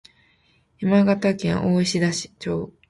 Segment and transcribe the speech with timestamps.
[0.79, 2.09] 山形県大石田
[2.39, 2.73] 町